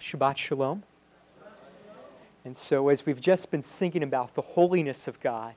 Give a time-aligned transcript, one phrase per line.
[0.00, 0.82] Shabbat Shalom.
[2.44, 5.54] And so, as we've just been thinking about the holiness of God,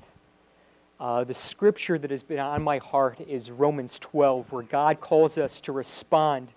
[0.99, 5.37] uh, the scripture that has been on my heart is Romans 12, where God calls
[5.37, 6.49] us to respond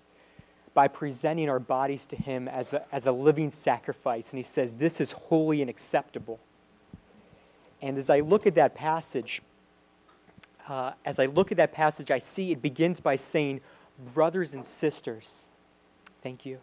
[0.73, 4.31] by presenting our bodies to Him as a, as a living sacrifice.
[4.31, 6.39] And He says, This is holy and acceptable.
[7.81, 9.41] And as I look at that passage,
[10.67, 13.61] uh, as I look at that passage, I see it begins by saying,
[14.13, 15.45] Brothers and sisters,
[16.21, 16.59] thank you.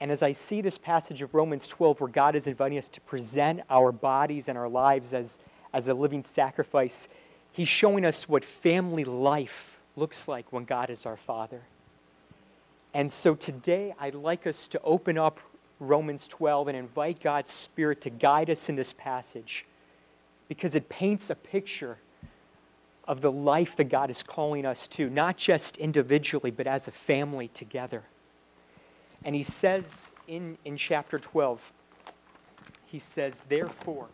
[0.00, 3.00] And as I see this passage of Romans 12, where God is inviting us to
[3.02, 5.38] present our bodies and our lives as,
[5.74, 7.06] as a living sacrifice,
[7.52, 11.60] He's showing us what family life looks like when God is our Father.
[12.94, 15.38] And so today, I'd like us to open up
[15.78, 19.66] Romans 12 and invite God's Spirit to guide us in this passage
[20.48, 21.98] because it paints a picture
[23.06, 26.92] of the life that God is calling us to, not just individually, but as a
[26.92, 28.02] family together.
[29.24, 31.72] And he says in, in chapter 12,
[32.86, 34.08] he says, Therefore,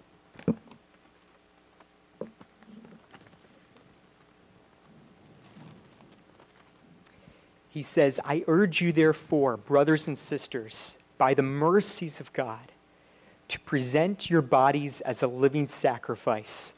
[7.69, 12.73] he says, I urge you, therefore, brothers and sisters, by the mercies of God,
[13.48, 16.75] to present your bodies as a living sacrifice,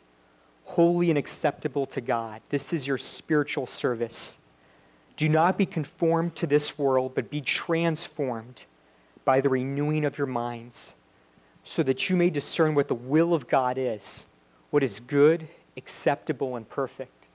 [0.65, 2.43] holy and acceptable to God.
[2.51, 4.39] This is your spiritual service.
[5.19, 8.65] Do not be conformed to this world, but be transformed
[9.25, 10.95] by the renewing of your minds,
[11.65, 14.27] so that you may discern what the will of God is,
[14.71, 17.27] what is good, acceptable, and perfect.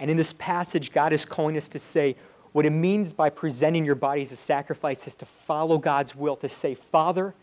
[0.00, 2.16] And in this passage, God is calling us to say,
[2.50, 6.34] what it means by presenting your body as a sacrifice is to follow God's will,
[6.36, 7.34] to say, Father,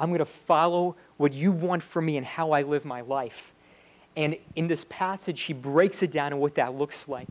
[0.00, 3.52] I'm going to follow what you want for me and how I live my life.
[4.16, 7.28] And in this passage, he breaks it down and what that looks like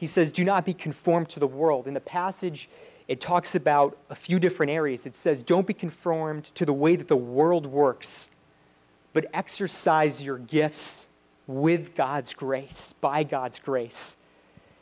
[0.00, 1.86] he says, Do not be conformed to the world.
[1.86, 2.70] In the passage,
[3.06, 5.04] it talks about a few different areas.
[5.04, 8.30] It says, Don't be conformed to the way that the world works,
[9.12, 11.06] but exercise your gifts
[11.46, 14.16] with God's grace, by God's grace.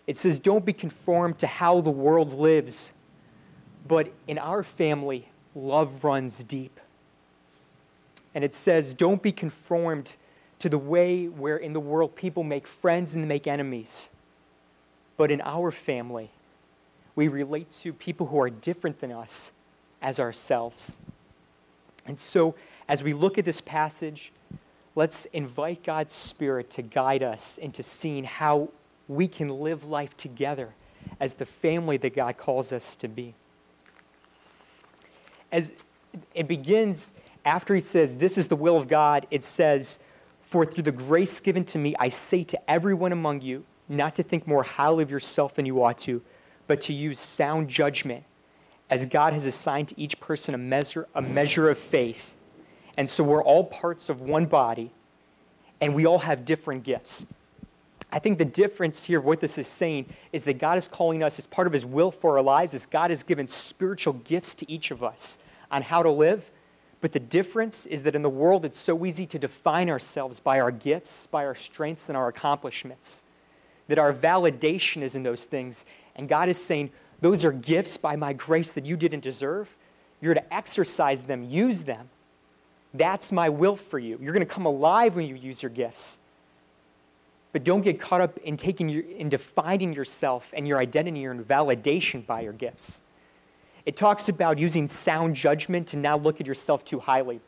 [0.06, 2.92] It says, Don't be conformed to how the world lives,
[3.88, 6.78] but in our family, love runs deep.
[8.36, 10.14] And it says, Don't be conformed
[10.60, 14.10] to the way where in the world people make friends and make enemies
[15.18, 16.30] but in our family,
[17.14, 19.52] we relate to people who are different than us
[20.00, 20.96] as ourselves.
[22.06, 22.54] And so,
[22.88, 24.32] as we look at this passage,
[24.94, 28.68] let's invite God's Spirit to guide us into seeing how
[29.08, 30.70] we can live life together
[31.20, 33.34] as the family that God calls us to be.
[35.50, 35.72] As
[36.34, 37.12] it begins,
[37.44, 39.98] after he says, This is the will of God, it says,
[40.42, 44.22] For through the grace given to me, I say to everyone among you, not to
[44.22, 46.22] think more highly of yourself than you ought to,
[46.66, 48.24] but to use sound judgment
[48.90, 52.34] as God has assigned to each person a measure, a measure of faith.
[52.96, 54.90] And so we're all parts of one body,
[55.80, 57.26] and we all have different gifts.
[58.10, 61.22] I think the difference here of what this is saying is that God is calling
[61.22, 64.54] us as part of His will for our lives, as God has given spiritual gifts
[64.56, 65.38] to each of us
[65.70, 66.50] on how to live.
[67.00, 70.58] But the difference is that in the world, it's so easy to define ourselves by
[70.58, 73.22] our gifts, by our strengths, and our accomplishments
[73.88, 75.84] that our validation is in those things.
[76.16, 76.90] And God is saying,
[77.20, 79.68] those are gifts by my grace that you didn't deserve.
[80.20, 82.08] You're to exercise them, use them.
[82.94, 84.18] That's my will for you.
[84.20, 86.18] You're going to come alive when you use your gifts.
[87.52, 91.46] But don't get caught up in taking your, in defining yourself and your identity and
[91.46, 93.02] validation by your gifts.
[93.86, 97.40] It talks about using sound judgment to not look at yourself too highly.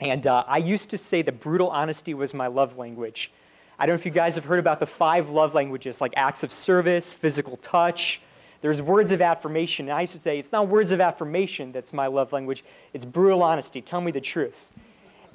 [0.00, 3.32] And uh, I used to say that brutal honesty was my love language.
[3.78, 6.42] I don't know if you guys have heard about the five love languages, like acts
[6.42, 8.20] of service, physical touch.
[8.60, 9.88] There's words of affirmation.
[9.88, 13.04] And I used to say, it's not words of affirmation that's my love language, it's
[13.04, 13.82] brutal honesty.
[13.82, 14.68] Tell me the truth.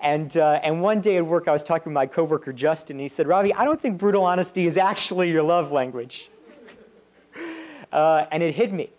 [0.01, 3.01] And, uh, and one day at work, I was talking with my coworker, Justin, and
[3.01, 6.31] he said, Ravi, I don't think brutal honesty is actually your love language.
[7.91, 8.89] uh, and it hit me.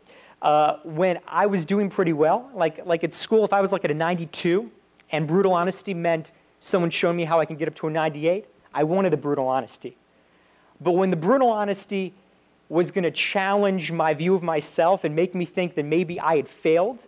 [0.43, 3.85] Uh, when I was doing pretty well, like, like at school, if I was like
[3.85, 4.70] at a 92,
[5.12, 8.47] and brutal honesty meant someone showing me how I can get up to a 98,
[8.72, 9.96] I wanted the brutal honesty.
[10.81, 12.14] But when the brutal honesty
[12.69, 16.37] was going to challenge my view of myself and make me think that maybe I
[16.37, 17.06] had failed,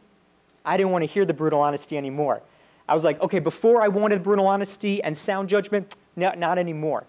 [0.64, 2.42] I didn't want to hear the brutal honesty anymore.
[2.88, 7.04] I was like, okay, before I wanted brutal honesty and sound judgment, no, not anymore.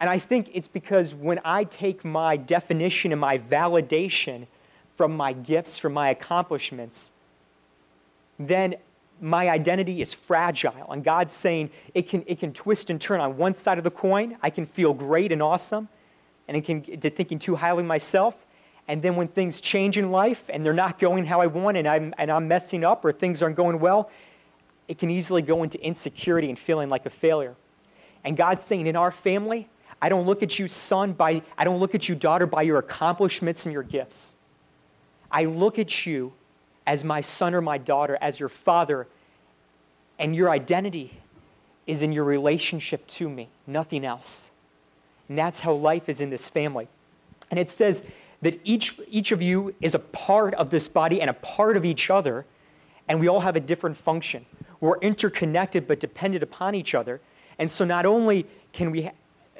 [0.00, 4.46] And I think it's because when I take my definition and my validation
[4.94, 7.12] from my gifts, from my accomplishments,
[8.38, 8.76] then
[9.20, 10.90] my identity is fragile.
[10.90, 13.90] And God's saying it can, it can twist and turn on one side of the
[13.90, 14.36] coin.
[14.42, 15.88] I can feel great and awesome,
[16.48, 18.34] and it can get to thinking too highly of myself.
[18.88, 21.88] And then when things change in life and they're not going how I want and
[21.88, 24.10] I'm, and I'm messing up or things aren't going well,
[24.86, 27.56] it can easily go into insecurity and feeling like a failure.
[28.22, 29.68] And God's saying, in our family,
[30.00, 32.78] I don't look at you, son, by, I don't look at you, daughter, by your
[32.78, 34.36] accomplishments and your gifts.
[35.32, 36.32] I look at you
[36.86, 39.06] as my son or my daughter, as your father,
[40.18, 41.20] and your identity
[41.86, 44.50] is in your relationship to me, nothing else.
[45.28, 46.88] And that's how life is in this family.
[47.50, 48.02] And it says
[48.42, 51.84] that each, each of you is a part of this body and a part of
[51.84, 52.44] each other,
[53.08, 54.44] and we all have a different function.
[54.80, 57.20] We're interconnected but dependent upon each other.
[57.58, 59.10] And so not only can we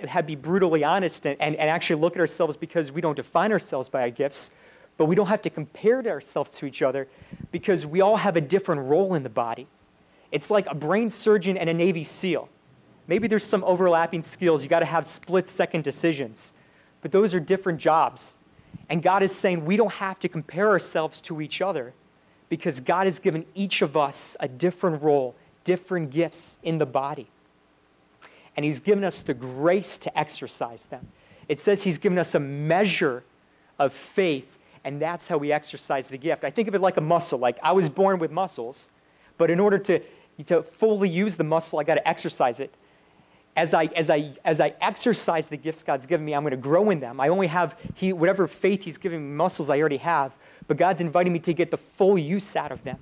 [0.08, 3.52] ha- be brutally honest and, and, and actually look at ourselves because we don't define
[3.52, 4.50] ourselves by our gifts,
[4.98, 7.08] but we don't have to compare ourselves to each other
[7.52, 9.66] because we all have a different role in the body.
[10.32, 12.48] It's like a brain surgeon and a Navy SEAL.
[13.06, 14.62] Maybe there's some overlapping skills.
[14.62, 16.54] You got to have split second decisions.
[17.02, 18.36] But those are different jobs.
[18.88, 21.92] And God is saying we don't have to compare ourselves to each other
[22.48, 25.34] because God has given each of us a different role,
[25.64, 27.28] different gifts in the body.
[28.56, 31.06] And He's given us the grace to exercise them.
[31.48, 33.24] It says He's given us a measure
[33.78, 34.55] of faith,
[34.86, 36.44] and that's how we exercise the gift.
[36.44, 37.38] I think of it like a muscle.
[37.38, 38.88] Like I was born with muscles,
[39.36, 40.00] but in order to,
[40.46, 42.72] to fully use the muscle, I got to exercise it
[43.56, 46.58] as I, as, I, as I exercise the gifts God's given me, I'm going to
[46.58, 47.20] grow in them.
[47.20, 50.32] I only have he, whatever faith He's giving me, muscles I already have,
[50.68, 52.98] but God's inviting me to get the full use out of them.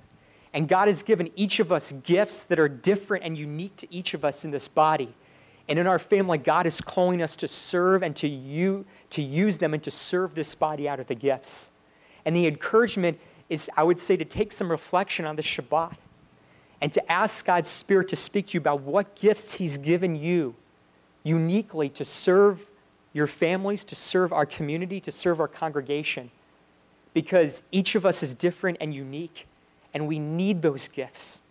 [0.52, 4.14] And God has given each of us gifts that are different and unique to each
[4.14, 5.12] of us in this body.
[5.68, 9.58] And in our family, God is calling us to serve and to, you, to use
[9.58, 11.70] them and to serve this body out of the gifts.
[12.24, 13.18] And the encouragement
[13.48, 15.96] is, I would say, to take some reflection on the Shabbat
[16.80, 20.54] and to ask God's Spirit to speak to you about what gifts He's given you
[21.22, 22.68] uniquely to serve
[23.12, 26.30] your families, to serve our community, to serve our congregation.
[27.14, 29.46] Because each of us is different and unique,
[29.94, 31.42] and we need those gifts.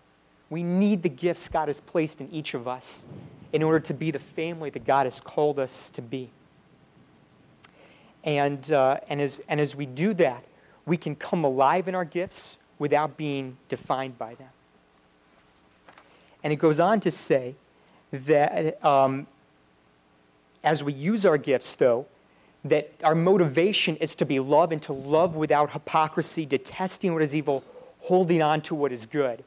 [0.50, 3.08] We need the gifts God has placed in each of us
[3.54, 6.30] in order to be the family that God has called us to be.
[8.24, 10.44] And, uh, and, as, and as we do that,
[10.86, 14.50] we can come alive in our gifts without being defined by them.
[16.44, 17.56] And it goes on to say
[18.12, 19.28] that um,
[20.64, 22.06] as we use our gifts, though,
[22.66, 27.36] that our motivation is to be love and to love without hypocrisy, detesting what is
[27.36, 27.64] evil,
[28.00, 29.44] holding on to what is good.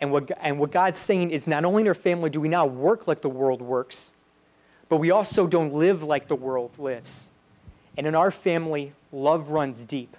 [0.00, 2.70] And what, and what God's saying is not only in our family do we not
[2.70, 4.14] work like the world works,
[4.88, 7.30] but we also don't live like the world lives.
[7.96, 10.16] And in our family, love runs deep.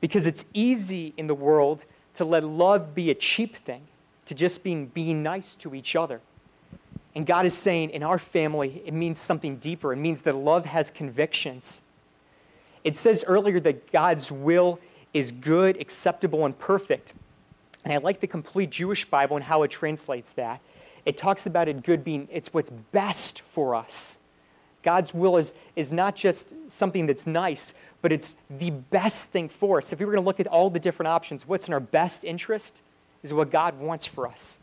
[0.00, 1.84] Because it's easy in the world
[2.14, 3.82] to let love be a cheap thing
[4.26, 6.20] to just being, being nice to each other.
[7.14, 9.92] And God is saying in our family, it means something deeper.
[9.92, 11.82] It means that love has convictions.
[12.84, 14.78] It says earlier that God's will
[15.14, 17.14] is good, acceptable, and perfect.
[17.84, 20.60] And I like the complete Jewish Bible and how it translates that.
[21.04, 24.17] It talks about it good being, it's what's best for us.
[24.88, 29.78] God's will is, is not just something that's nice, but it's the best thing for
[29.78, 29.92] us.
[29.92, 32.24] If we were going to look at all the different options, what's in our best
[32.24, 32.82] interest?
[33.22, 34.58] is what God wants for us.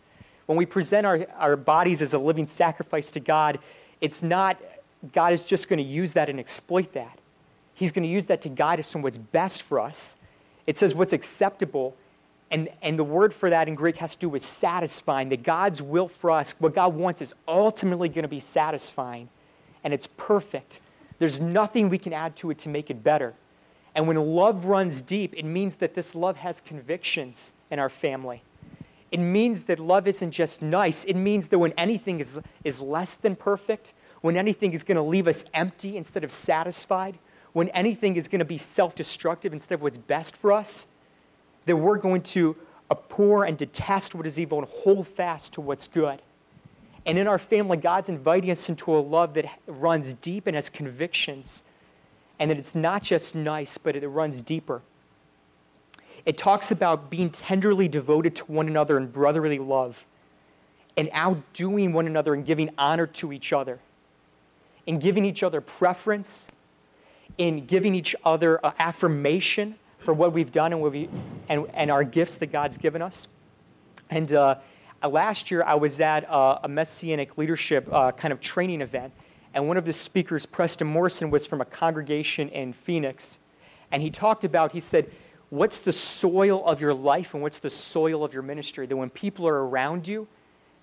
[0.46, 3.60] When we present our, our bodies as a living sacrifice to God,
[4.02, 4.58] it's not
[5.14, 7.20] God is just going to use that and exploit that.
[7.74, 10.16] He's going to use that to guide us in what's best for us.
[10.66, 11.96] It says what's acceptable,
[12.50, 15.30] and, and the word for that in Greek has to do with satisfying.
[15.30, 19.30] That God's will for us, what God wants, is ultimately going to be satisfying,
[19.86, 20.82] and it's perfect.
[21.20, 23.36] There's nothing we can add to it to make it better.
[23.94, 28.44] And when love runs deep, it means that this love has convictions in our family.
[29.12, 31.06] It means that love isn't just nice.
[31.06, 35.04] It means that when anything is, is less than perfect, when anything is going to
[35.04, 37.18] leave us empty instead of satisfied,
[37.54, 40.88] when anything is going to be self destructive instead of what's best for us,
[41.68, 42.58] that we're going to
[42.92, 46.22] abhor and detest what is evil and hold fast to what's good.
[47.06, 50.70] And in our family, God's inviting us into a love that runs deep and has
[50.70, 51.64] convictions
[52.40, 54.82] and that it's not just nice, but it runs deeper.
[56.26, 60.06] It talks about being tenderly devoted to one another in brotherly love
[60.98, 63.80] and outdoing one another and giving honor to each other,
[64.88, 66.48] in giving each other preference,
[67.38, 71.10] in giving each other affirmation for what we've done and, what we,
[71.50, 73.28] and, and our gifts that God's given us.
[74.10, 74.56] And uh,
[75.08, 79.14] last year, I was at a, a messianic leadership uh, kind of training event
[79.54, 83.40] and one of the speakers, Preston Morrison, was from a congregation in Phoenix.
[83.92, 85.10] And he talked about, he said,
[85.50, 88.86] what's the soil of your life and what's the soil of your ministry?
[88.86, 90.28] That when people are around you,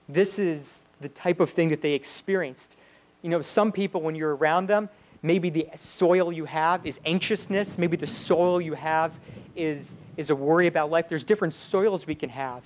[0.09, 2.79] this is the type of thing that they experienced.
[3.21, 4.89] You know, some people, when you're around them,
[5.23, 7.79] Maybe the soil you have is anxiousness.
[7.79, 9.13] Maybe the soil you have
[9.55, 11.09] is, is a worry about life.
[11.09, 12.65] There's different soils we can have.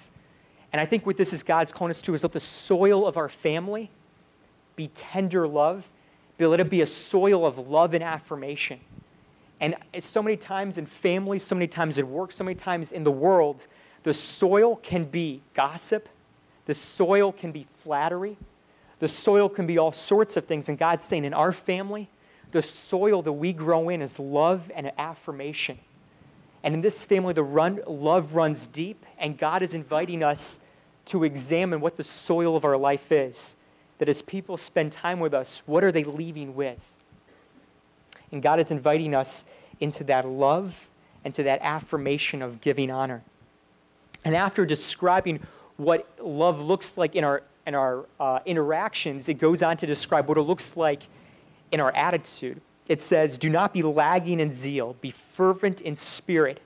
[0.73, 3.17] And I think what this is God's calling us to is let the soil of
[3.17, 3.91] our family
[4.75, 5.89] be tender love,
[6.39, 8.81] but let it be a soil of love and affirmation.
[9.61, 13.05] And so many times in families, so many times at work, so many times in
[13.05, 13.67] the world,
[14.03, 16.09] the soil can be gossip,
[16.67, 18.37] the soil can be flattery,
[18.99, 20.69] the soil can be all sorts of things.
[20.69, 22.11] And God's saying in our family,
[22.51, 25.79] the soil that we grow in is love and affirmation.
[26.67, 30.59] And in this family, the run, love runs deep, and God is inviting us
[31.05, 33.55] to examine what the soil of our life is.
[33.99, 36.81] That as people spend time with us, what are they leaving with?
[38.33, 39.45] And God is inviting us
[39.79, 40.89] into that love
[41.25, 43.23] and to that affirmation of giving honor.
[44.25, 45.39] And after describing
[45.77, 50.27] what love looks like in our, in our uh, interactions, it goes on to describe
[50.27, 51.03] what it looks like
[51.71, 52.61] in our attitude.
[52.89, 56.61] It says, Do not be lagging in zeal, be fervent in spirit,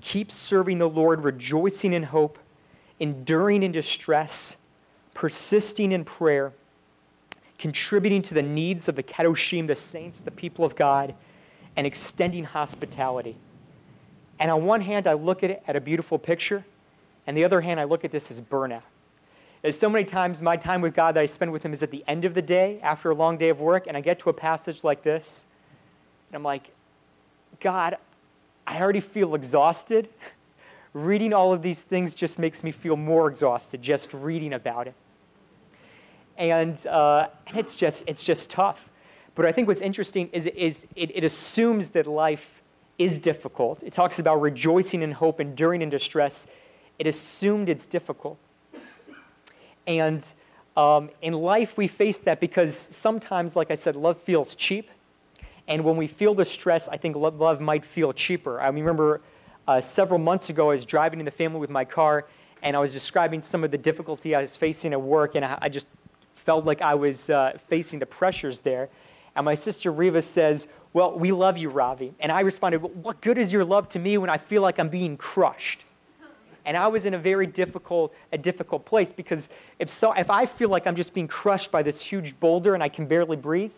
[0.00, 2.38] keep serving the Lord, rejoicing in hope,
[3.00, 4.56] enduring in distress,
[5.14, 6.52] persisting in prayer,
[7.58, 11.14] contributing to the needs of the Kedoshim, the saints, the people of God,
[11.76, 13.36] and extending hospitality.
[14.38, 16.64] And on one hand, I look at it at a beautiful picture,
[17.26, 18.82] and the other hand, I look at this as burnout.
[19.64, 21.90] As so many times, my time with God that I spend with Him is at
[21.90, 24.30] the end of the day, after a long day of work, and I get to
[24.30, 25.46] a passage like this,
[26.28, 26.70] and I'm like,
[27.60, 27.96] God,
[28.66, 30.08] I already feel exhausted.
[30.92, 34.94] reading all of these things just makes me feel more exhausted, just reading about it.
[36.36, 38.88] And, uh, and it's, just, it's just tough.
[39.34, 42.62] But I think what's interesting is, is it, it assumes that life
[42.98, 43.82] is difficult.
[43.82, 46.46] It talks about rejoicing in hope, enduring in distress.
[46.98, 48.38] It assumed it's difficult.
[49.88, 50.24] And
[50.76, 54.90] um, in life, we face that because sometimes, like I said, love feels cheap.
[55.66, 58.60] And when we feel the stress, I think love, love might feel cheaper.
[58.60, 59.22] I remember
[59.66, 62.26] uh, several months ago, I was driving in the family with my car,
[62.62, 65.58] and I was describing some of the difficulty I was facing at work, and I,
[65.62, 65.86] I just
[66.34, 68.88] felt like I was uh, facing the pressures there.
[69.36, 72.12] And my sister Riva says, Well, we love you, Ravi.
[72.20, 74.78] And I responded, well, What good is your love to me when I feel like
[74.78, 75.84] I'm being crushed?
[76.64, 79.48] And I was in a very difficult, a difficult place because
[79.78, 82.82] if, so, if I feel like I'm just being crushed by this huge boulder and
[82.82, 83.72] I can barely breathe,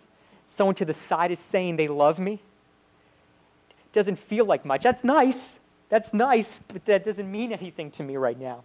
[0.47, 4.83] someone to the side is saying they love me, it doesn't feel like much.
[4.83, 5.61] That's nice.
[5.89, 8.63] That's nice, but that doesn't mean anything to me right now.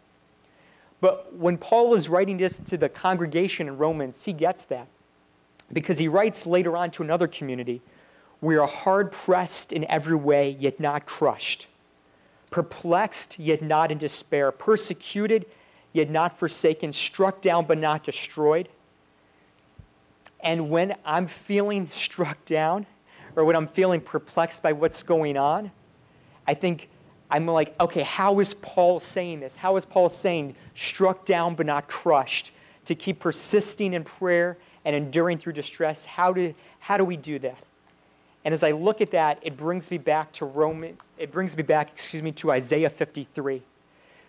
[1.01, 4.88] But when Paul is writing this to the congregation in Romans, he gets that.
[5.74, 7.81] Because he writes later on to another community
[8.41, 11.67] we are hard pressed in every way, yet not crushed,
[12.55, 15.45] perplexed, yet not in despair, persecuted,
[15.91, 18.69] yet not forsaken, struck down, but not destroyed.
[20.39, 22.85] And when I'm feeling struck down,
[23.35, 25.69] or when I'm feeling perplexed by what's going on,
[26.47, 26.88] I think
[27.29, 29.57] I'm like, okay, how is Paul saying this?
[29.57, 32.53] How is Paul saying struck down but not crushed?
[32.85, 36.05] To keep persisting in prayer and enduring through distress.
[36.05, 37.64] How do, how do we do that?
[38.45, 41.63] And as I look at that, it brings me back to Roman, it brings me
[41.63, 43.63] back, excuse me, to Isaiah 53.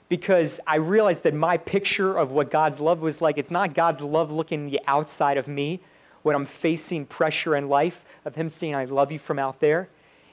[0.09, 4.01] Because I realized that my picture of what God's love was like, it's not God's
[4.01, 5.81] love looking the outside of me
[6.23, 9.89] when I'm facing pressure in life, of Him saying, I love you from out there.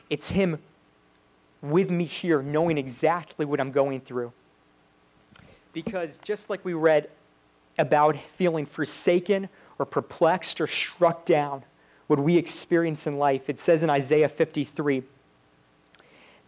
[0.09, 0.59] It's Him
[1.61, 4.31] with me here, knowing exactly what I'm going through.
[5.73, 7.09] Because just like we read
[7.77, 11.63] about feeling forsaken or perplexed or struck down,
[12.07, 15.03] what we experience in life, it says in Isaiah 53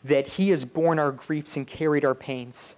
[0.03, 2.75] that He has borne our griefs and carried our pains.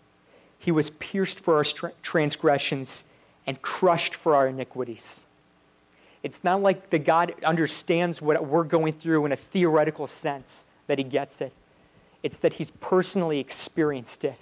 [0.60, 3.04] He was pierced for our transgressions
[3.46, 5.26] and crushed for our iniquities.
[6.24, 10.98] It's not like the God understands what we're going through in a theoretical sense that
[10.98, 11.54] He gets it.
[12.24, 14.36] It's that He's personally experienced it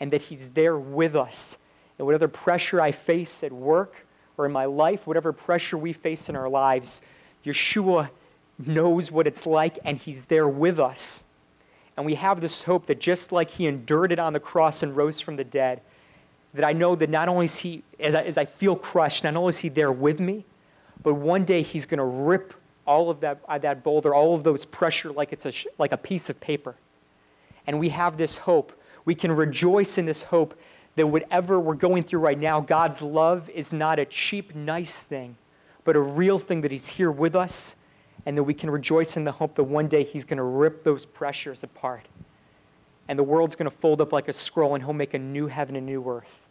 [0.00, 1.58] and that He's there with us.
[1.98, 3.94] And whatever pressure I face at work
[4.36, 7.02] or in my life, whatever pressure we face in our lives,
[7.44, 8.10] Yeshua
[8.58, 11.22] knows what it's like and He's there with us.
[11.96, 14.96] And we have this hope that just like He endured it on the cross and
[14.96, 15.80] rose from the dead,
[16.54, 19.36] that I know that not only is He, as I, as I feel crushed, not
[19.36, 20.44] only is He there with me,
[21.02, 22.54] but one day He's going to rip
[22.86, 25.96] all of that, uh, that boulder, all of those pressure like it's a, like a
[25.96, 26.74] piece of paper
[27.68, 28.72] and we have this hope.
[29.04, 30.58] We can rejoice in this hope
[30.96, 35.36] that whatever we're going through right now, God's love is not a cheap, nice thing,
[35.88, 37.74] but a real thing that He's here with us,
[38.26, 40.84] and that we can rejoice in the hope that one day He's going to rip
[40.84, 42.04] those pressures apart.
[43.08, 45.46] And the world's going to fold up like a scroll, and He'll make a new
[45.46, 46.42] heaven and new earth.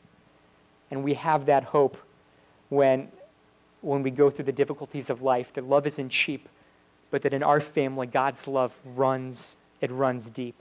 [0.89, 1.97] And we have that hope
[2.69, 3.09] when,
[3.81, 6.49] when we go through the difficulties of life, that love isn't cheap,
[7.11, 10.55] but that in our family, God's love runs, it runs deep.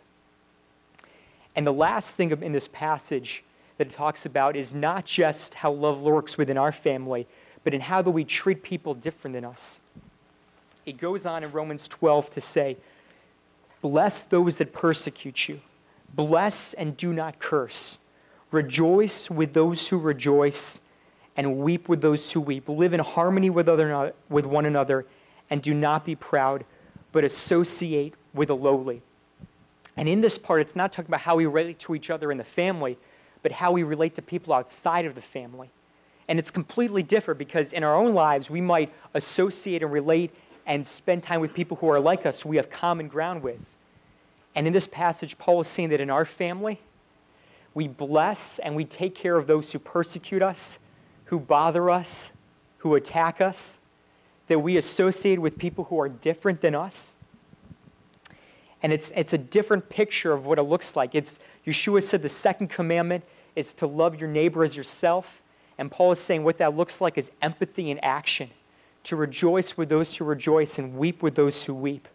[1.55, 3.43] And the last thing in this passage
[3.79, 7.27] that it talks about is not just how love works within our family,
[7.67, 9.81] but in how do we treat people different than us.
[10.87, 12.77] It goes on in Romans 12 to say,
[13.83, 15.61] Bless those that persecute you,
[16.15, 17.99] bless and do not curse.
[18.53, 20.81] Rejoice with those who rejoice,
[21.37, 22.69] and weep with those who weep.
[22.69, 25.05] Live in harmony with, other, with one another,
[25.51, 26.65] and do not be proud,
[27.11, 29.03] but associate with the lowly.
[29.97, 32.39] And in this part, it's not talking about how we relate to each other in
[32.39, 32.97] the family,
[33.43, 35.73] but how we relate to people outside of the family.
[36.29, 40.35] And it's completely different because in our own lives, we might associate and relate
[40.67, 43.61] and spend time with people who are like us, we have common ground with.
[44.57, 46.81] And in this passage, Paul is saying that in our family,
[47.75, 50.79] we bless and we take care of those who persecute us,
[51.27, 52.33] who bother us,
[52.79, 53.79] who attack us,
[54.49, 57.17] that we associate with people who are different than us.
[58.83, 61.15] And it's, it's a different picture of what it looks like.
[61.15, 63.25] It's, Yeshua said the second commandment
[63.57, 65.43] is to love your neighbor as yourself.
[65.79, 68.51] And Paul is saying what that looks like is empathy in action,
[69.05, 72.09] to rejoice with those who rejoice and weep with those who weep.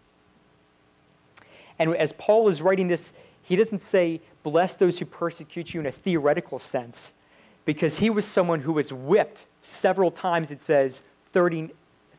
[1.79, 3.13] And as Paul is writing this,
[3.43, 7.13] he doesn't say, bless those who persecute you in a theoretical sense,
[7.65, 11.01] because he was someone who was whipped several times, it says,
[11.33, 11.69] 30,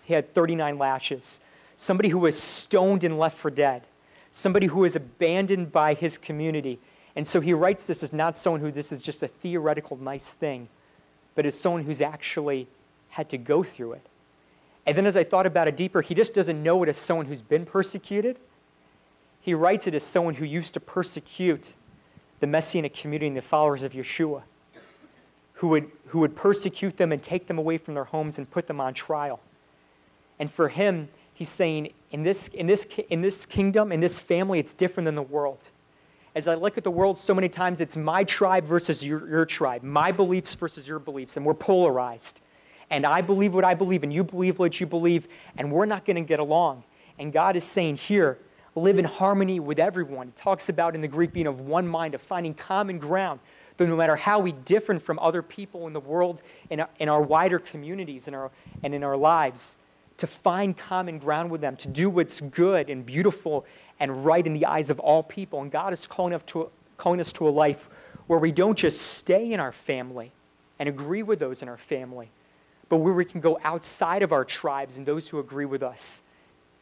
[0.04, 1.40] he had 39 lashes.
[1.76, 3.82] Somebody who was stoned and left for dead.
[4.30, 6.78] Somebody who was abandoned by his community
[7.16, 10.26] and so he writes this as not someone who this is just a theoretical nice
[10.26, 10.68] thing,
[11.34, 12.68] but as someone who's actually
[13.10, 14.06] had to go through it.
[14.86, 17.26] And then as I thought about it deeper, he just doesn't know it as someone
[17.26, 18.38] who's been persecuted.
[19.40, 21.74] He writes it as someone who used to persecute
[22.40, 24.42] the Messianic community and the followers of Yeshua,
[25.54, 28.66] who would, who would persecute them and take them away from their homes and put
[28.66, 29.40] them on trial.
[30.40, 34.58] And for him, he's saying, in this, in this, in this kingdom, in this family,
[34.58, 35.70] it's different than the world
[36.34, 39.44] as I look at the world so many times, it's my tribe versus your, your
[39.44, 42.40] tribe, my beliefs versus your beliefs, and we're polarized.
[42.90, 46.04] And I believe what I believe, and you believe what you believe, and we're not
[46.04, 46.84] going to get along.
[47.18, 48.38] And God is saying here,
[48.74, 50.28] live in harmony with everyone.
[50.28, 53.40] He talks about in the Greek being of one mind, of finding common ground.
[53.76, 57.08] That no matter how we differ from other people in the world, in our, in
[57.08, 58.50] our wider communities in our,
[58.82, 59.76] and in our lives,
[60.18, 63.64] to find common ground with them, to do what's good and beautiful
[64.02, 65.62] and right in the eyes of all people.
[65.62, 67.88] And God is calling us to, calling us to a life
[68.26, 70.32] where we don't just stay in our family
[70.80, 72.28] and agree with those in our family,
[72.88, 76.22] but where we can go outside of our tribes and those who agree with us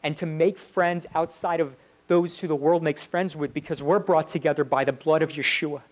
[0.02, 1.76] and to make friends outside of
[2.08, 5.32] those who the world makes friends with because we're brought together by the blood of
[5.32, 5.82] Yeshua.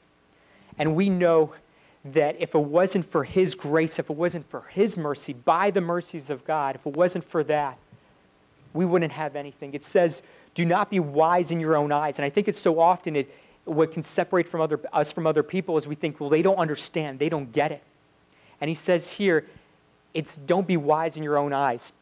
[0.79, 1.53] And we know
[2.07, 5.83] that if it wasn't for His grace, if it wasn't for His mercy, by the
[5.83, 7.77] mercies of God, if it wasn't for that,
[8.73, 9.75] we wouldn't have anything.
[9.75, 10.23] It says,
[10.59, 12.19] do not be wise in your own eyes.
[12.19, 13.33] And I think it's so often it,
[13.65, 16.57] what can separate from other, us from other people is we think, well, they don't
[16.57, 17.81] understand, they don't get it.
[18.61, 19.47] And he says here,
[20.15, 21.93] it's don't be wise in your own eyes.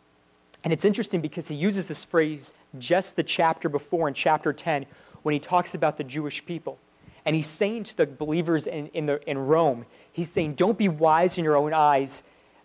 [0.65, 4.87] And it's interesting because he uses this phrase just the chapter before in chapter 10
[5.23, 6.79] when he talks about the Jewish people.
[7.27, 10.89] And he's saying to the believers in, in, the, in Rome, he's saying, don't be
[10.89, 12.23] wise in your own eyes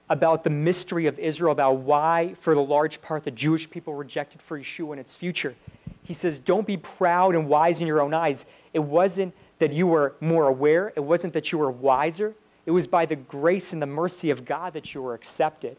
[0.09, 4.41] about the mystery of Israel, about why, for the large part, the Jewish people rejected
[4.41, 5.53] for Yeshua and its future.
[6.11, 8.45] He says, Don't be proud and wise in your own eyes.
[8.73, 12.33] It wasn't that you were more aware, it wasn't that you were wiser.
[12.65, 15.77] It was by the grace and the mercy of God that you were accepted.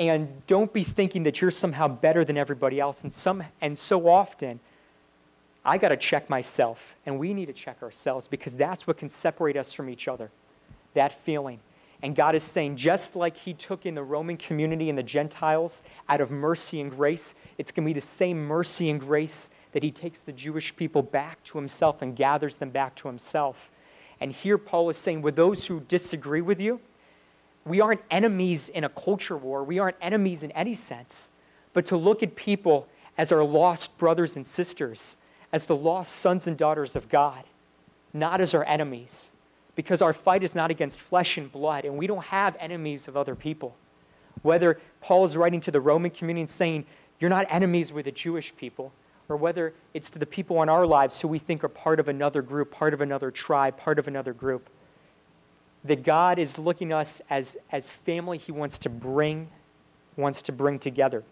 [0.00, 3.02] And don't be thinking that you're somehow better than everybody else.
[3.02, 4.58] And, some, and so often,
[5.64, 9.08] I got to check myself, and we need to check ourselves because that's what can
[9.08, 10.32] separate us from each other
[10.94, 11.60] that feeling.
[12.04, 15.82] And God is saying, just like He took in the Roman community and the Gentiles
[16.06, 19.82] out of mercy and grace, it's going to be the same mercy and grace that
[19.82, 23.70] He takes the Jewish people back to Himself and gathers them back to Himself.
[24.20, 26.78] And here Paul is saying, with those who disagree with you,
[27.64, 29.64] we aren't enemies in a culture war.
[29.64, 31.30] We aren't enemies in any sense.
[31.72, 32.86] But to look at people
[33.16, 35.16] as our lost brothers and sisters,
[35.52, 37.44] as the lost sons and daughters of God,
[38.12, 39.32] not as our enemies
[39.76, 43.16] because our fight is not against flesh and blood, and we don't have enemies of
[43.16, 43.74] other people.
[44.42, 46.84] Whether Paul is writing to the Roman community and saying,
[47.18, 48.92] You're not enemies with the Jewish people,
[49.28, 52.08] or whether it's to the people in our lives who we think are part of
[52.08, 54.68] another group, part of another tribe, part of another group.
[55.84, 59.48] That God is looking at us as, as family He wants to bring,
[60.16, 61.24] wants to bring together.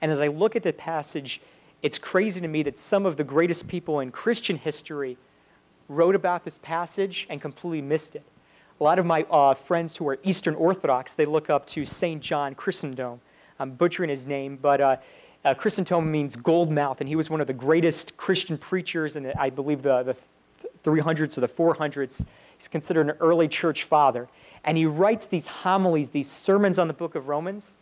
[0.00, 1.40] And as I look at the passage,
[1.82, 5.16] it's crazy to me that some of the greatest people in Christian history
[5.88, 8.24] wrote about this passage and completely missed it.
[8.80, 12.22] A lot of my uh, friends who are Eastern Orthodox, they look up to St.
[12.22, 13.20] John Chrysostom.
[13.58, 14.96] I'm butchering his name, but uh,
[15.44, 19.24] uh, Chrysostom means gold mouth, and he was one of the greatest Christian preachers in,
[19.24, 20.16] the, I believe, the, the
[20.84, 22.24] 300s or the 400s.
[22.56, 24.28] He's considered an early church father.
[24.64, 27.76] And he writes these homilies, these sermons on the book of Romans.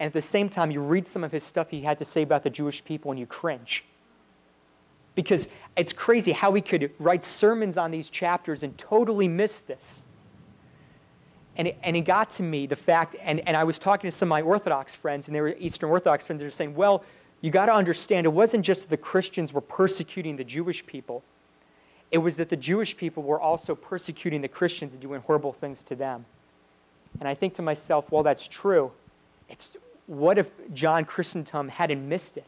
[0.00, 2.22] And at the same time, you read some of his stuff he had to say
[2.22, 3.84] about the Jewish people and you cringe.
[5.16, 10.04] Because it's crazy how he could write sermons on these chapters and totally miss this.
[11.56, 14.16] And it, and it got to me the fact, and, and I was talking to
[14.16, 17.02] some of my Orthodox friends, and they were Eastern Orthodox friends, they were saying, well,
[17.40, 21.22] you got to understand, it wasn't just the Christians were persecuting the Jewish people,
[22.10, 25.82] it was that the Jewish people were also persecuting the Christians and doing horrible things
[25.84, 26.24] to them.
[27.18, 28.92] And I think to myself, well, that's true.
[29.48, 29.76] It's,
[30.06, 32.44] what if John Chrysostom hadn't missed it?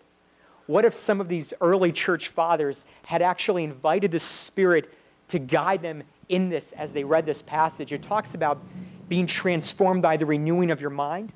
[0.69, 4.93] What if some of these early church fathers had actually invited the Spirit
[5.29, 7.95] to guide them in this as they read this passage?
[7.95, 8.63] It talks about
[9.09, 11.33] being transformed by the renewing of your mind.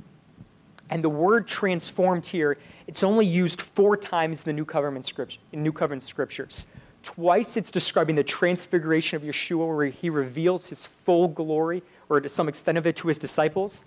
[0.91, 5.41] And the word transformed here, it's only used four times in the New Covenant, scripture,
[5.53, 6.67] in New Covenant scriptures.
[7.03, 12.29] Twice it's describing the transfiguration of Yeshua, where he reveals his full glory, or to
[12.29, 13.87] some extent of it, to his disciples.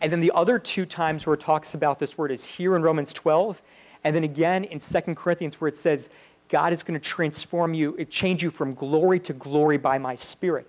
[0.00, 2.82] And then the other two times where it talks about this word is here in
[2.82, 3.62] Romans 12,
[4.04, 6.10] and then again in 2 Corinthians, where it says,
[6.48, 10.16] God is going to transform you, uh, change you from glory to glory by my
[10.16, 10.66] spirit.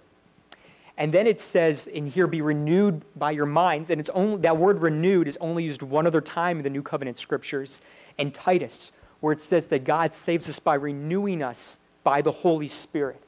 [0.97, 3.89] And then it says in here, be renewed by your minds.
[3.89, 6.83] And it's only that word renewed is only used one other time in the New
[6.83, 7.81] Covenant scriptures,
[8.17, 12.67] in Titus, where it says that God saves us by renewing us by the Holy
[12.67, 13.21] Spirit.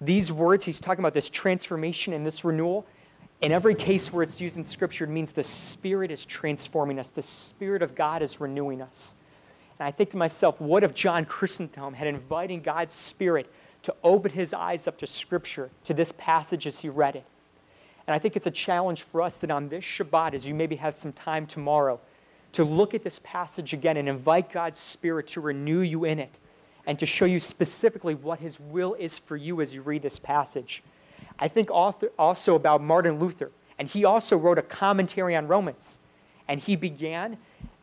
[0.00, 2.86] These words, he's talking about this transformation and this renewal.
[3.40, 7.10] In every case where it's used in Scripture, it means the Spirit is transforming us,
[7.10, 9.14] the Spirit of God is renewing us.
[9.80, 13.50] And I think to myself, what if John Chrysostom had invited God's Spirit
[13.82, 17.24] to open his eyes up to Scripture, to this passage as he read it?
[18.06, 20.76] And I think it's a challenge for us that on this Shabbat, as you maybe
[20.76, 21.98] have some time tomorrow,
[22.52, 26.34] to look at this passage again and invite God's Spirit to renew you in it
[26.86, 30.18] and to show you specifically what his will is for you as you read this
[30.18, 30.82] passage.
[31.38, 35.96] I think also about Martin Luther, and he also wrote a commentary on Romans.
[36.48, 37.38] And he began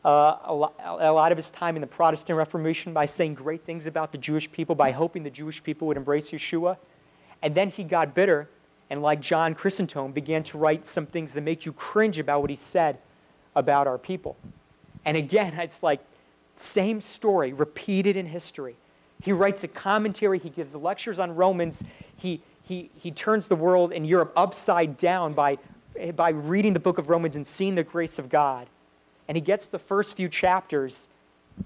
[0.06, 4.12] uh, a, lot, of his time in the Protestant Reformation by saying great things about
[4.12, 6.78] the Jewish people, by hoping the Jewish people would embrace Yeshua.
[7.42, 8.50] And then he got bitter,
[8.90, 12.50] and like John Chrysostom, began to write some things that make you cringe about what
[12.50, 13.00] he said
[13.56, 14.38] about our people.
[15.06, 16.00] And again, it's like
[16.56, 18.76] same story repeated in history.
[19.22, 21.84] He writes a commentary, he gives lectures on Romans,
[22.18, 25.58] he, he, he turns the world in Europe upside down by,
[26.16, 28.68] by reading the book of Romans and seeing the grace of God.
[29.28, 31.10] And he gets the first few chapters,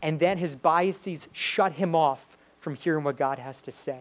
[0.02, 4.00] and then his biases shut him off from hearing what God has to say.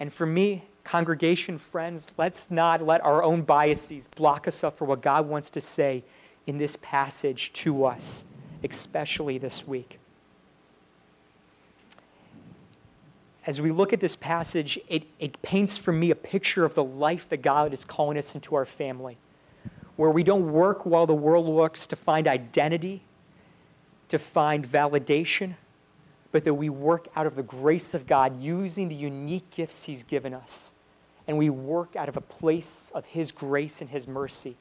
[0.00, 4.84] And for me, congregation friends, let's not let our own biases block us up for
[4.84, 6.04] what God wants to say
[6.46, 8.24] in this passage to us,
[8.62, 9.98] especially this week.
[13.48, 16.84] as we look at this passage, it, it paints for me a picture of the
[16.84, 19.16] life that God is calling us into our family,
[19.98, 23.02] where we don't work while the world works to find identity,
[24.08, 25.56] to find validation,
[26.30, 30.04] but that we work out of the grace of God using the unique gifts He's
[30.04, 30.72] given us.
[31.26, 34.56] And we work out of a place of His grace and His mercy.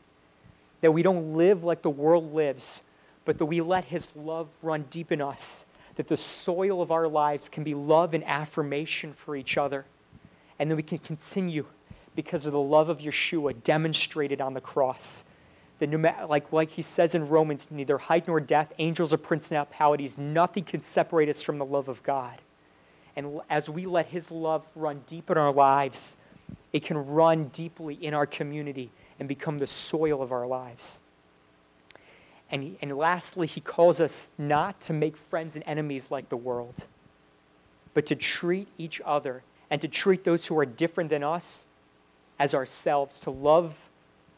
[0.81, 2.81] That we don't live like the world lives,
[3.23, 5.65] but that we let His love run deep in us
[5.97, 9.85] that the soil of our lives can be love and affirmation for each other.
[10.59, 11.65] And then we can continue
[12.15, 15.23] because of the love of Yeshua demonstrated on the cross.
[15.79, 19.17] That no matter, like, like he says in Romans, neither height nor depth, angels or
[19.17, 22.41] principalities, nothing can separate us from the love of God.
[23.15, 26.17] And as we let his love run deep in our lives,
[26.73, 30.99] it can run deeply in our community and become the soil of our lives.
[32.49, 36.85] And, and lastly, he calls us not to make friends and enemies like the world,
[37.93, 41.65] but to treat each other and to treat those who are different than us
[42.39, 43.86] as ourselves, to love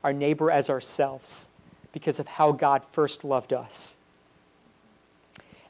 [0.03, 1.49] our neighbor as ourselves
[1.91, 3.97] because of how God first loved us.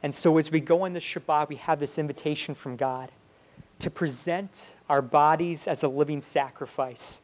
[0.03, 3.11] And so as we go on the Shabbat, we have this invitation from God
[3.79, 7.21] to present our bodies as a living sacrifice,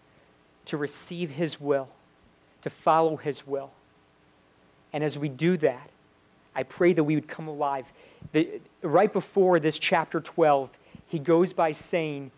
[0.66, 1.88] to receive His will,
[2.62, 3.72] to follow His will.
[4.94, 5.90] And as we do that,
[6.56, 7.86] I pray that we would come alive.
[8.32, 10.70] The, right before this chapter 12,
[11.08, 12.32] he goes by saying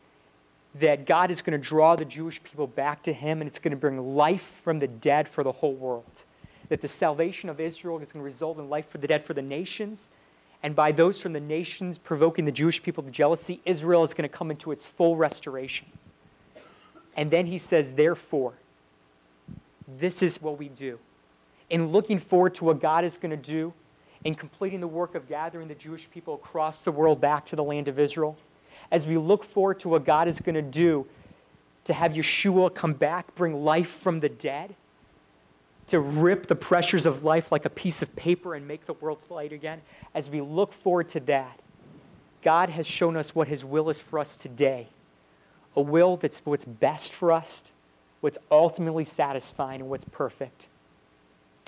[0.80, 3.72] that God is going to draw the Jewish people back to him and it's going
[3.72, 6.26] to bring life from the dead for the whole world.
[6.70, 9.34] That the salvation of Israel is going to result in life for the dead for
[9.34, 10.10] the nations.
[10.64, 14.30] And by those from the nations provoking the Jewish people to jealousy, Israel is going
[14.30, 15.88] to come into its full restoration.
[17.16, 18.54] And then he says, therefore,
[20.00, 21.00] this is what we do
[21.70, 23.74] in looking forward to what God is going to do,
[24.24, 27.64] in completing the work of gathering the Jewish people across the world back to the
[27.64, 28.38] land of Israel,
[28.92, 31.06] as we look forward to what God is going to do
[31.86, 34.76] to have Yeshua come back, bring life from the dead,
[35.88, 39.20] to rip the pressures of life like a piece of paper and make the world
[39.30, 39.82] light again,
[40.14, 41.60] as we look forward to that,
[42.42, 44.88] God has shown us what His will is for us today
[45.78, 47.72] a will that's what's best for us,
[48.22, 50.68] what's ultimately satisfying, and what's perfect.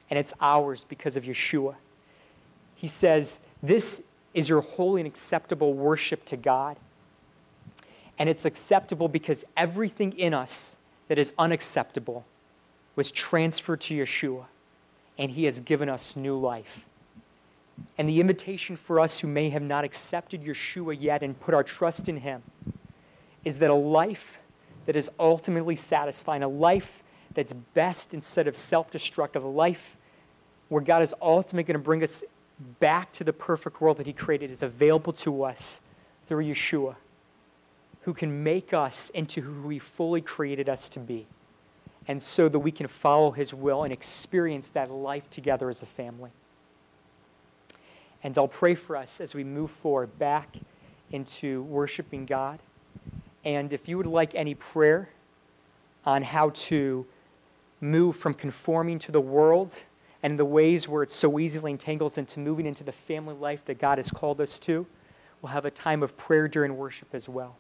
[0.10, 1.76] And it's ours because of Yeshua.
[2.74, 4.02] He says, This
[4.34, 6.78] is your holy and acceptable worship to God.
[8.20, 10.76] And it's acceptable because everything in us
[11.08, 12.26] that is unacceptable
[12.96, 14.46] was transferred to Yeshua,
[15.18, 16.86] and he has given us new life.
[17.98, 21.64] And the invitation for us who may have not accepted Yeshua yet and put our
[21.64, 22.44] trust in him
[23.46, 24.40] is that a life
[24.86, 27.04] that is ultimately satisfying, a life
[27.34, 29.96] that's best instead of self destructive, a life
[30.68, 32.22] where God is ultimately going to bring us
[32.82, 35.80] back to the perfect world that He created is available to us
[36.28, 36.96] through Yeshua
[38.02, 41.28] who can make us into who He fully created us to be.
[42.08, 45.86] And so that we can follow His will and experience that life together as a
[45.86, 46.32] family.
[48.24, 50.58] And I'll pray for us as we move forward back
[51.12, 52.60] into worshiping God.
[53.46, 55.10] And if you would like any prayer
[56.06, 57.06] on how to
[57.82, 59.76] move from conforming to the world
[60.24, 63.80] and the ways where it so easily entangles into moving into the family life that
[63.80, 64.86] God has called us to,
[65.42, 67.56] we'll have a time of prayer during worship as well.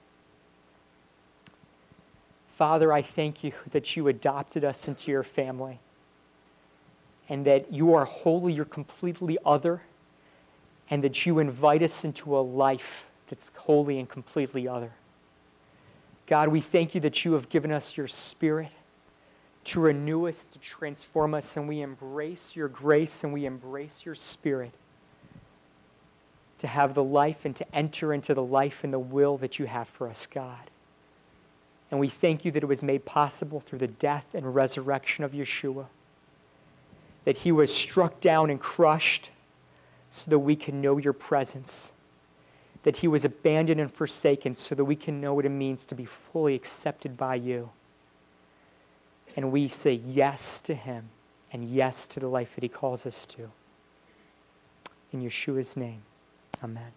[2.59, 5.79] Father, I thank you that you adopted us into your family
[7.29, 9.81] and that you are holy, you're completely other,
[10.89, 14.91] and that you invite us into a life that's holy and completely other.
[16.27, 18.71] God, we thank you that you have given us your spirit
[19.63, 24.15] to renew us, to transform us, and we embrace your grace and we embrace your
[24.15, 24.73] spirit
[26.57, 29.65] to have the life and to enter into the life and the will that you
[29.65, 30.69] have for us, God.
[31.91, 35.31] And we thank you that it was made possible through the death and resurrection of
[35.31, 35.85] Yeshua.
[37.25, 39.29] That he was struck down and crushed
[40.09, 41.91] so that we can know your presence.
[42.83, 45.95] That he was abandoned and forsaken so that we can know what it means to
[45.95, 47.69] be fully accepted by you.
[49.35, 51.09] And we say yes to him
[51.51, 53.49] and yes to the life that he calls us to.
[55.11, 56.01] In Yeshua's name,
[56.63, 56.91] amen.